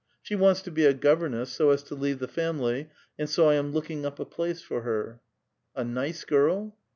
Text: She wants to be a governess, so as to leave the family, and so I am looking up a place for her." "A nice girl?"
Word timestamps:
She 0.23 0.35
wants 0.35 0.63
to 0.63 0.71
be 0.71 0.83
a 0.85 0.95
governess, 0.95 1.51
so 1.51 1.69
as 1.69 1.83
to 1.83 1.93
leave 1.93 2.17
the 2.17 2.27
family, 2.27 2.89
and 3.19 3.29
so 3.29 3.47
I 3.49 3.53
am 3.53 3.71
looking 3.71 4.03
up 4.03 4.19
a 4.19 4.25
place 4.25 4.59
for 4.63 4.81
her." 4.81 5.19
"A 5.75 5.83
nice 5.83 6.23
girl?" 6.25 6.75